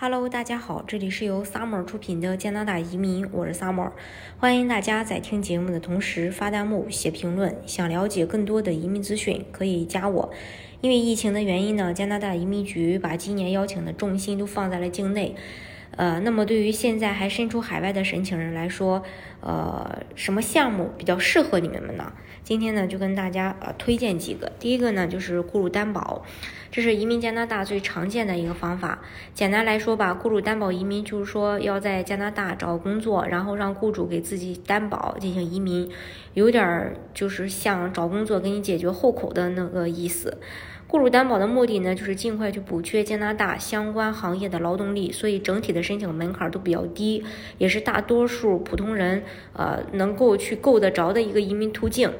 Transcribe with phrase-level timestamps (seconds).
[0.00, 3.90] Hello，大家好，这里是由 Summer 出品的加拿大移民，我是 Summer，
[4.38, 7.56] 欢迎大家在听节目的同时发弹幕、写评论。
[7.66, 10.30] 想了解更多的移民资讯，可以加我。
[10.82, 15.34] 因为疫情的原因呢，加拿大移民局把今年邀请的重心都放在了境内。
[15.98, 19.02] 呃，那么对于现在还身处海外的申请人来说，
[19.40, 22.12] 呃，什么项目比较适合你们们呢？
[22.44, 24.52] 今天呢，就跟大家呃推荐几个。
[24.60, 26.24] 第一个呢，就是雇主担保，
[26.70, 29.00] 这是移民加拿大最常见的一个方法。
[29.34, 35.90] 简单来说吧，雇主担保移民就是说要在加拿大找工作，然后让雇主给自己担保进行移民，
[36.34, 40.38] 有点儿就是像找工作给你解决户口的那个意思。
[40.90, 47.22] 雇主担保的目的呢，就是尽快去补缺加拿大相关行业的劳动力，所以整体的申请门槛都比较低，
[47.58, 52.10] 也是大多数普通人呃能够去够得着的一个移民途径。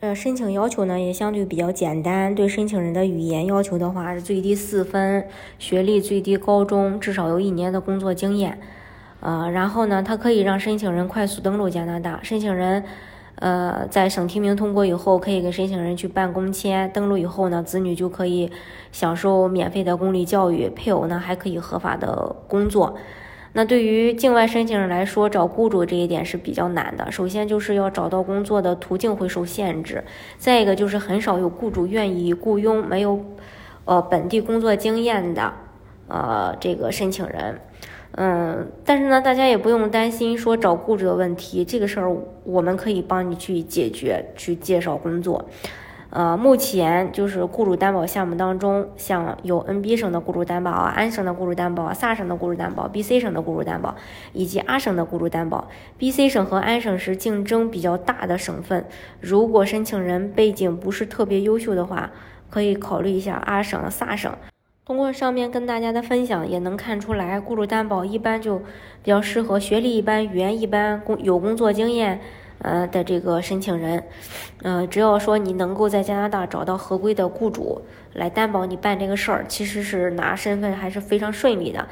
[0.00, 8.58] 呃，申请要求呢也相对比较简单，对申请人的语言要求的话是最低四分，学历最低高中，至少有一年的工作经验。
[9.20, 12.82] 呃，然后呢，它可以让申请人快速登陆加拿大，申请人。
[13.36, 16.90] 呃，在省提名通过以后，可以给申请人去办公签。
[16.92, 18.50] 登录以后呢，子女就可以
[18.92, 22.96] 享受免费的公立教育，配偶呢还可以合法的工作。
[23.52, 27.10] 那对于境外申请人来说，找雇主这一点是比较难的。
[27.10, 30.04] 首先就是要找到工作的途径会受限制，
[30.38, 33.24] 再一个就是很少有雇主愿意雇佣没有
[33.86, 35.52] 呃本地工作经验的
[36.10, 37.60] 呃这个申请人。
[38.12, 45.48] 嗯，但是呢，大家也不用担心说找雇主的问题，这个事儿我们可以帮你去解决，去介绍工作。
[46.10, 53.94] 呃，目前就是雇主担保项目当中，像有 NB 省的雇主担保啊，安省的雇主担保，萨省的雇主担保，BC 省的雇主担保，
[54.32, 55.68] 以及阿省的雇主担保。
[56.00, 58.84] BC 省和安省是竞争比较大的省份，
[59.20, 62.10] 如果申请人背景不是特别优秀的话，
[62.50, 64.32] 可以考虑一下阿省、萨省。
[64.90, 68.64] 通过上面跟大家的分享，也能看出来，雇主担保一般就比
[69.04, 72.20] 较适合学历一般、语言一般、工有工作经验
[72.58, 74.02] 呃的这个申请人。
[74.64, 77.82] 呃，只要说你能够在加拿大找到合规的雇主
[78.14, 81.86] 来担保你办这个事儿，其实是拿身份还是非常顺利的。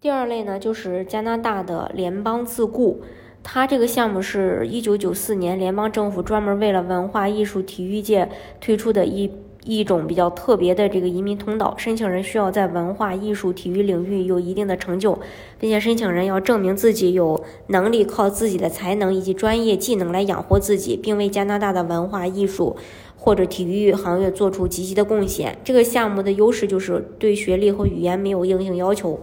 [0.00, 3.02] 第二类呢，就是加拿大的联邦自雇，
[3.42, 9.30] 它这个项目是一九九四年联邦政府专门为了文化艺术、体育界推出的一。
[9.64, 15.18] 一种比较特别的这个移民通道，申请人需要在文化艺术、体育领域有一定的成就，
[15.58, 22.76] 并且申请人要证明自己有能力靠自己的才能以及专业技能来养活自己，并为加拿大的文化艺术
[23.16, 25.56] 或者体育行业做出积极的贡献。
[25.62, 29.20] 这个项目的优势就是对学历和语言没有硬性要求。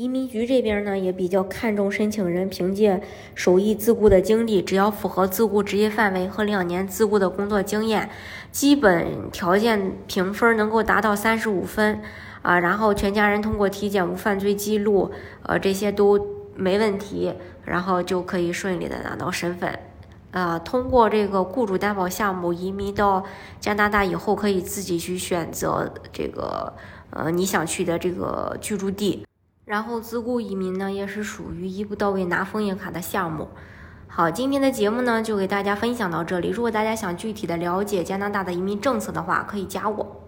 [0.00, 3.02] 移民局这边呢也比较看重申请人凭借
[3.34, 8.08] 手艺自雇的经历，只要符合自雇职业范围和两年自雇的工作经验，
[8.50, 12.00] 基本条件评分能够达到三十五分
[12.40, 15.10] 啊，然后全家人通过体检无犯罪记录，
[15.42, 16.18] 呃这些都
[16.56, 17.34] 没问题，
[17.66, 19.78] 然后就可以顺利的拿到身份，
[20.30, 23.22] 呃通过这个雇主担保项目移民到
[23.60, 26.72] 加拿大以后，可以自己去选择这个
[27.10, 29.26] 呃你想去的这个居住地。
[29.70, 33.50] 然后自雇移民呢，也是属于一步到位拿枫叶卡的项目。
[34.08, 36.48] 好，今天的节目呢，就给大家分享到这里。
[36.48, 40.19] 如果大家想具体的了解加拿大的移民政策的话，可以加我。